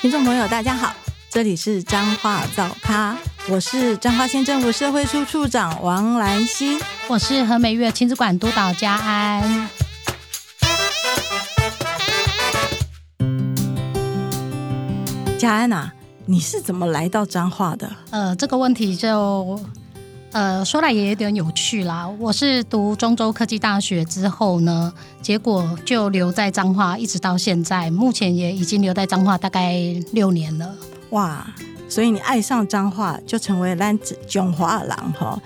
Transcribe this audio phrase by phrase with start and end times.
[0.00, 0.94] 听众朋友，大家好，
[1.28, 3.14] 这里是彰化早咖，
[3.50, 9.68] 我是彰化县政府社会处处长王兰心，我是和美月亲子馆督导佳安。
[15.38, 15.92] 佳安啊，
[16.24, 17.90] 你是怎么来到彰化的？
[18.08, 19.60] 呃，这个问题就。
[20.32, 22.08] 呃，说来也有点有趣啦。
[22.20, 29.74] 我是读中州科技大学之后呢，结果就留在彰化，一直到现在，目前也已经留在彰化大概
[30.12, 30.72] 六年了。
[31.10, 31.44] 哇，
[31.88, 35.36] 所以你爱上彰化，就成为兰子中华郎哈。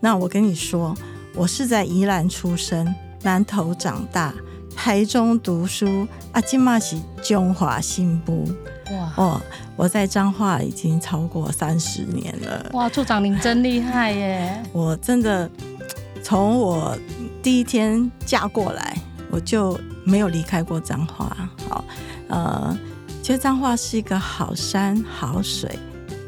[0.00, 0.94] 那我跟你说，
[1.34, 4.34] 我是在宜兰出生，南投长大，
[4.76, 8.44] 台中读书，啊，今嘛是中华新部。
[8.90, 9.40] 哇哦，
[9.76, 12.70] 我在彰化已经超过三十年了。
[12.74, 14.62] 哇，处长您真厉害耶！
[14.72, 15.50] 我真的
[16.22, 16.96] 从我
[17.42, 18.96] 第一天嫁过来，
[19.30, 21.34] 我就没有离开过彰化。
[21.68, 21.84] 好，
[22.28, 22.76] 呃，
[23.22, 25.78] 其实彰化是一个好山好水、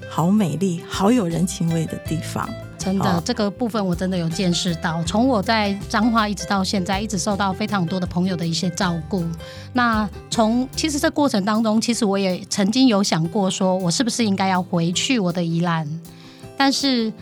[0.08, 2.48] 好美丽、好有人情味的地方。
[2.86, 5.02] 真的，这个部分我真的有见识到。
[5.02, 9.24] 从我在彰化一直到现在，一直受到非常多的朋友的一些照顾。
[9.72, 15.88] 那从其实这过程当中，其实我也曾经有想过，说我是不是应该要回去我的宜兰，
[16.56, 17.12] 但是。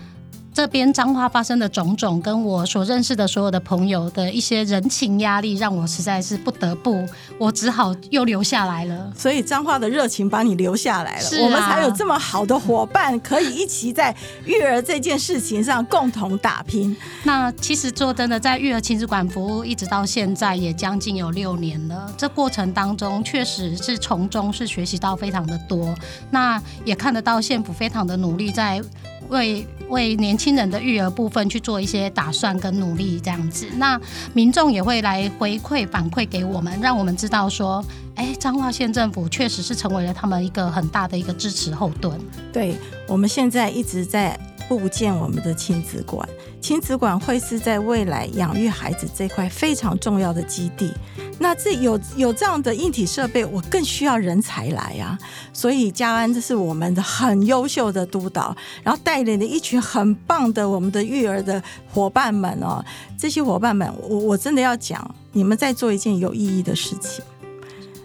[0.55, 7.05] 这边彰化发生的种种，跟我所认识的所有的朋友的一些人情压力，让我实在是不得不，
[7.38, 9.12] 我只好又留下来了。
[9.16, 14.14] 所以彰化的热情把你留下来了，啊、我们才有这么好的伙伴，可以一起在
[14.46, 16.96] 育儿这件事情上共同打拼。
[17.24, 25.92] 那其实说真的，在育儿亲子馆服务一直到现在也将近有六年了，这过程当中确实是从中是学习到非常的多。
[26.30, 28.80] 那也看得到县府非常的努力在。
[29.28, 34.00] 为为年轻人的育儿部分去做一些打算跟努力，这样子，那
[34.33, 42.19] 民众也会来回馈反馈给我们，让我们知道说，哎，彰化县政府确实是成为了他们一个很大的一个支持后盾。
[42.52, 46.27] 对，我们现在一直在布建我们的亲子馆，
[46.64, 50.90] 亲子馆会是在未来养育孩子这块非常重要的基地。
[51.39, 55.18] 那这有有这样的硬体设备，我更需要人才来啊！
[55.52, 61.62] 所以嘉安这是我们的很优秀的督导，然后带领了一群很棒的我们的育儿的
[61.92, 62.83] 伙伴们哦。
[63.18, 67.22] 这些伙伴们，我我真的要讲，你们在做一件有意义的事情。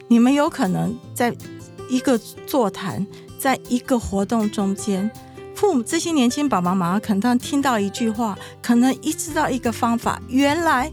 [0.10, 1.34] 你们有可能在
[1.90, 3.08] 一个座谈，
[3.40, 5.10] 在一个活动中间，
[5.60, 10.90] 父母这些年轻爸爸妈妈可能听到一句话，可能一知道一个方法，原来。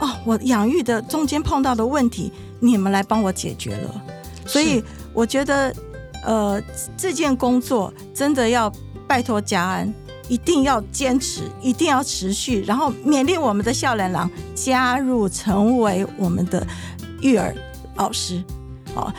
[0.00, 4.02] 哦，我养育的中间碰到的问题，你们来帮我解决了，
[4.44, 5.72] 所以我觉得，
[6.24, 6.60] 呃，
[6.96, 8.72] 这件工作真的要
[9.06, 9.94] 拜托家安，
[10.28, 16.66] 一定要坚持，一定要持续，然后勉励我们的少年郎加入成为我们的
[17.20, 17.54] 育儿
[17.94, 18.42] 老师，
[18.96, 19.12] 哦。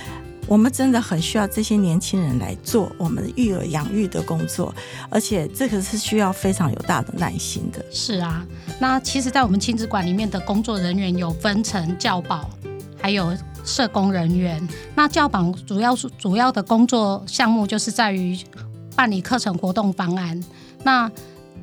[0.49, 4.73] 我们真的很需要这些年轻人来做我们的育儿养育的工作，
[5.07, 7.85] 而且这个是需要非常有大的耐心的。
[7.91, 8.43] 是啊，
[8.79, 12.49] 那其实，在我们亲子馆里面的工作人员有分成教保，
[12.99, 13.31] 还有
[13.63, 14.67] 社工人员。
[14.95, 18.35] 那教保主要是主要的工作项目就是在于
[18.95, 20.43] 办理课程活动方案。
[20.83, 21.11] 那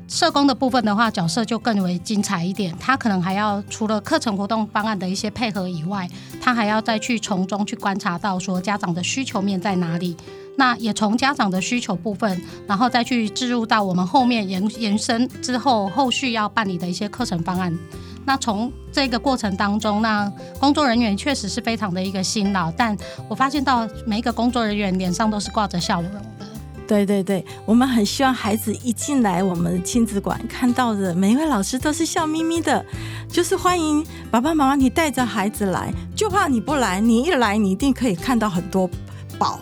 [0.07, 2.73] 社工的部分的话，角色就更为精彩一点。
[2.79, 6.09] 他可能还要除了课程活动方案的一些配合以外，
[6.41, 10.15] 他还要再去从中去观察到说家长的需求面在哪里。
[10.55, 17.77] 那也从家长的需求部分，然后再去置入到我们后面延延伸之后后续要办理的一些课程方案。
[18.25, 20.27] 那从这个过程当中，那
[20.59, 22.97] 工作人员确实是非常的一个辛劳，但
[23.27, 26.11] 我发现到每一个工作人员脸上都是挂着笑容。
[26.87, 32.83] 对对对，我们很希望孩子一进来我们亲子馆，看到的每一位老师都是笑眯眯的，
[33.29, 38.89] 就是欢迎爸爸妈妈，你带着孩子来，就怕你不来，你一来你一定可以看到很多
[39.37, 39.59] 宝，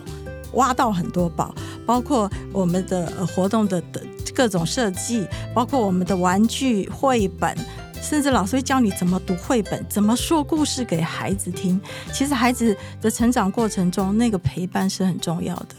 [0.52, 1.52] 挖到很多宝，
[1.84, 4.00] 包括我们的活动的的
[4.32, 7.56] 各种设计，包括我们的玩具、绘本，
[8.00, 11.80] 甚至老师会教你怎么读绘本，怎么说故事给孩子听。
[12.12, 15.74] 其实孩子的成长过程中，那个陪伴是很重要的。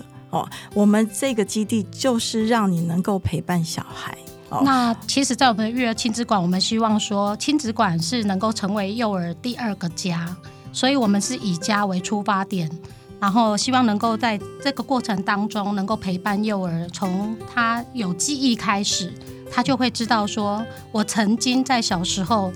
[0.74, 4.18] 我们这个基地就是让你能够陪伴小孩。
[4.64, 10.34] 那其实，在我们的育儿亲子馆，我们希望说，亲子馆是能够成为幼儿第二个家，
[10.72, 12.72] 所以我们是以家为出发点，
[13.20, 19.14] 然后希望能够在这个过程当中，能够陪伴幼儿，从他有记忆开始，
[19.52, 22.54] 他就会知道说，我曾经在小时候，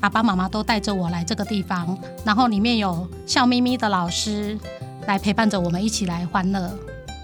[0.00, 4.58] 爸爸妈妈都带着我来这个地方，然后里面有笑眯眯的老师
[5.06, 6.68] 来陪伴着我们一起来欢乐。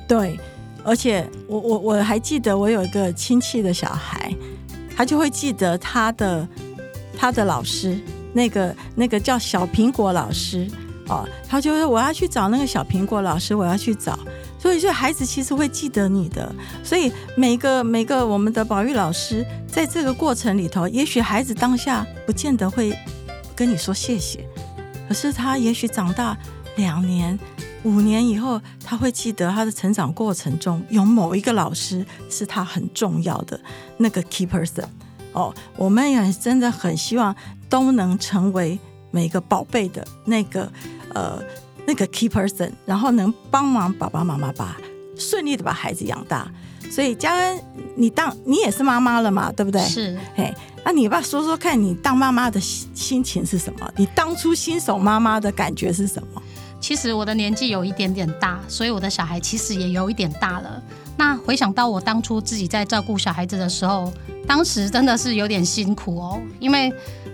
[0.06, 0.38] 对，
[0.84, 4.34] 而且我我我还记得，我有一个亲戚的小孩，
[4.96, 6.48] 他就会记得他的
[7.16, 7.98] 他的老师，
[8.32, 10.68] 那个那个叫小苹果老师，
[11.08, 14.18] 哦，他就说我要去找那个小苹果老师，我要去找。
[14.58, 16.50] 所以，就孩子其实会记得你的。
[16.82, 22.96] 所以，每个每个我们的保育老师，在这个过程里头，也许孩子当下不见得会
[23.54, 24.40] 跟你说谢谢，
[25.06, 26.34] 可是他也许长大
[26.76, 27.38] 两年、
[27.82, 33.60] 五年以后，他会记得他的成长过程中有某一个老师是他很重要的
[33.98, 34.84] 那个 key person。
[35.32, 37.34] 哦，我们也真的很希望
[37.68, 38.78] 都能成为
[39.10, 40.70] 每个宝贝的那个
[41.14, 41.42] 呃。
[41.86, 44.74] 那个 key person，然后能帮忙爸爸妈妈把
[45.18, 46.50] 顺利的把孩子养大。
[46.90, 47.62] 所以嘉恩，
[47.94, 49.82] 你当你也是妈妈了嘛，对不对？
[49.82, 50.18] 是。
[50.34, 50.50] 哎，
[50.82, 53.86] 那你爸说说看你当妈妈的心心情是什么？
[53.98, 56.42] 你当初新手妈妈的感觉是什么？
[56.84, 60.82] 其实我的年纪有一点点大，所以我的小孩其实也有一点大了。
[61.16, 64.12] 那回想到我当初自己在照顾小孩子的时候，
[64.46, 66.92] 当时真的是有点辛苦哦，因为。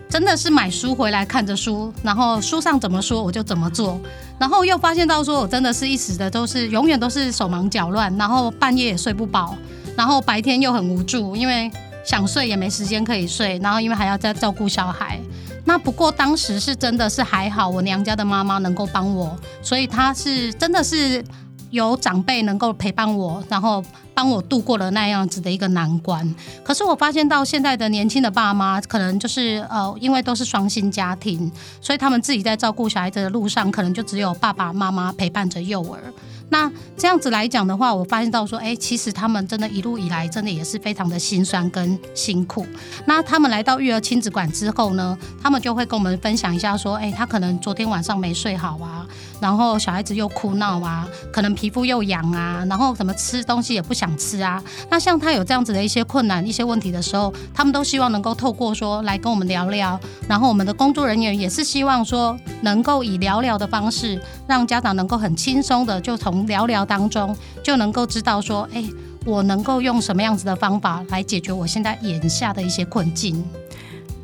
[0.08, 3.96] 真的是买书回来看着书，然后书上怎么说我就怎么做，
[4.40, 9.56] 然后又发现到说我真的是一时的都是永远都是手忙脚乱，然后半夜也睡不饱，
[9.96, 11.70] 然后白天又很无助，因为
[12.04, 15.20] 想睡也没时间可以睡，然后因为还要再照顾小孩。
[15.64, 21.24] 那不过当时是真的是还好，我娘家的妈妈能够帮我，所以她是真的是
[21.70, 23.84] 有长辈能够陪伴我，然后。
[24.12, 36.12] 帮我度过了那样子的一个难关，可是我发现到现在的年轻的爸妈，可能就是呃，因为都是双薪家庭，所以他们自己在照顾小孩子的路上，可能就只有爸爸妈妈陪伴着幼儿。
[36.50, 42.66] 那这样子来讲的话，我发现到说，哎，其实他们真的一路以来，真的也是非常的心酸跟辛苦。
[43.06, 49.06] 那他们来到育儿亲子馆之后呢，他们就会跟我们分享一下说，哎，他可能昨天晚上没睡好啊，
[49.40, 54.62] 然后小孩子又哭闹啊，可能皮肤又痒啊，然后什么吃东西也不想吃啊。
[54.90, 59.98] 那像他有这样子的一些困难、一些问题的时候，他们都希望能够透过说来跟我们聊聊，
[60.28, 68.84] 然后我们的工作人员也是希望说能够以聊聊的方式，让家长能够很轻松的就从聊聊当中就能够知道说，哎，
[69.24, 73.42] 我能够用什么样子的方法来解决我现在眼下的一些困境。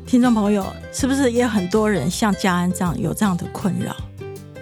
[0.05, 3.95] 听众朋友，是不是也有很多人像嘉安这样有这样的困扰？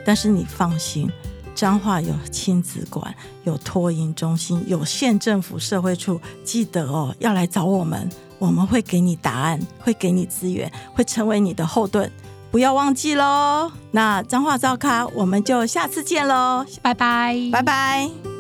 [0.06, 1.12] 但是你放心，
[1.54, 3.14] 彰化有亲子馆，
[3.44, 8.08] 有托婴中心，有县政府社会处，记得哦，要来找我们，
[8.40, 12.10] 我们会给你答案，会给你资源，会成为你的后盾。
[12.52, 13.70] 不要忘记喽！
[13.92, 16.66] 那彰化照咖，我们就下次见喽！
[16.82, 18.35] 拜拜，拜拜。